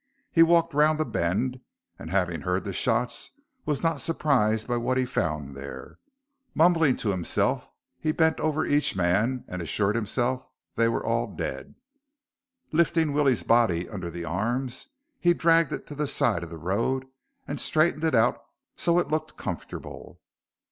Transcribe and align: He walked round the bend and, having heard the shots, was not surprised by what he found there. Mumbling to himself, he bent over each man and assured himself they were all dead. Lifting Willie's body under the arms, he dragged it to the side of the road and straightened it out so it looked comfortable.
He 0.31 0.41
walked 0.41 0.73
round 0.73 0.99
the 0.99 1.05
bend 1.05 1.59
and, 1.99 2.09
having 2.09 2.41
heard 2.41 2.63
the 2.63 2.73
shots, 2.73 3.29
was 3.67 3.83
not 3.83 4.01
surprised 4.01 4.67
by 4.67 4.77
what 4.77 4.97
he 4.97 5.05
found 5.05 5.55
there. 5.55 5.99
Mumbling 6.55 6.97
to 6.97 7.09
himself, 7.11 7.69
he 7.99 8.11
bent 8.11 8.39
over 8.39 8.65
each 8.65 8.95
man 8.95 9.45
and 9.47 9.61
assured 9.61 9.95
himself 9.95 10.47
they 10.73 10.87
were 10.87 11.05
all 11.05 11.27
dead. 11.27 11.75
Lifting 12.71 13.13
Willie's 13.13 13.43
body 13.43 13.87
under 13.89 14.09
the 14.09 14.25
arms, 14.25 14.87
he 15.19 15.35
dragged 15.35 15.71
it 15.71 15.85
to 15.85 15.93
the 15.93 16.07
side 16.07 16.41
of 16.43 16.49
the 16.49 16.57
road 16.57 17.05
and 17.47 17.59
straightened 17.59 18.03
it 18.03 18.15
out 18.15 18.43
so 18.75 18.97
it 18.97 19.09
looked 19.09 19.37
comfortable. 19.37 20.19